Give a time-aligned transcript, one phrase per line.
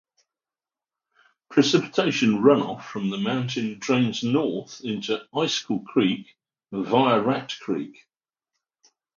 [1.51, 6.35] Precipitation runoff from the mountain drains north into Icicle Creek
[6.71, 8.07] via Rat Creek.